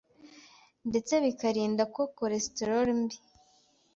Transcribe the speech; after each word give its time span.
ndetse 0.89 1.13
bikarinda 1.23 1.83
ko 1.95 2.01
cholesterol 2.15 2.87
mbi 3.01 3.17